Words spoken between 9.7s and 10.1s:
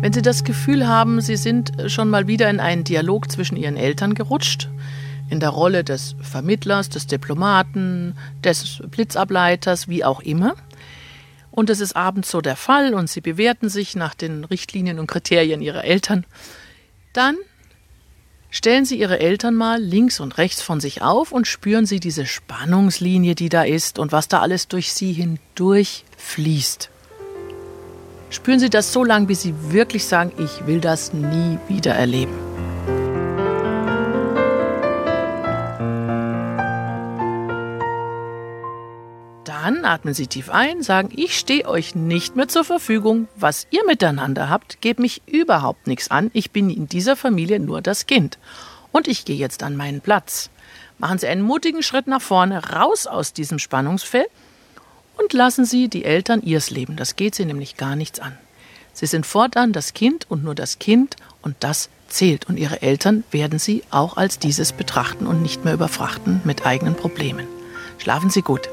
wie